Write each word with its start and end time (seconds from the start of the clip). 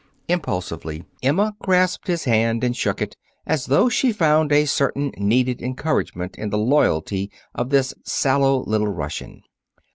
Impulsively 0.27 1.03
Emma 1.21 1.55
grasped 1.61 2.07
his 2.07 2.23
hand 2.23 2.63
and 2.63 2.75
shook 2.75 3.03
it, 3.03 3.15
as 3.45 3.67
though 3.67 3.87
she 3.87 4.11
found 4.11 4.51
a 4.51 4.65
certain 4.65 5.11
needed 5.15 5.61
encouragement 5.61 6.35
in 6.39 6.49
the 6.49 6.57
loyalty 6.57 7.29
of 7.53 7.69
this 7.69 7.93
sallow 8.03 8.63
little 8.65 8.87
Russian. 8.87 9.43